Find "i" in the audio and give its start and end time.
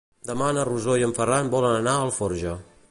1.01-1.05